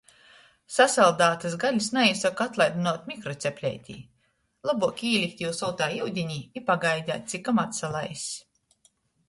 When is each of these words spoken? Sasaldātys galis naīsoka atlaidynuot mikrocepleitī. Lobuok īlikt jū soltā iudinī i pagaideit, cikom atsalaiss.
Sasaldātys 0.75 1.57
galis 1.63 1.89
naīsoka 1.97 2.47
atlaidynuot 2.51 3.03
mikrocepleitī. 3.11 3.99
Lobuok 4.71 5.05
īlikt 5.13 5.45
jū 5.47 5.53
soltā 5.61 5.93
iudinī 6.01 6.41
i 6.63 6.67
pagaideit, 6.73 7.31
cikom 7.37 7.65
atsalaiss. 7.69 8.29